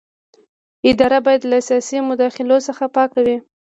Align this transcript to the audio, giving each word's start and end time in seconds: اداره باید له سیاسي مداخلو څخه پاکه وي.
اداره 0.91 1.19
باید 1.25 1.41
له 1.51 1.57
سیاسي 1.67 1.97
مداخلو 2.09 2.57
څخه 2.67 2.85
پاکه 2.95 3.19
وي. 3.25 3.37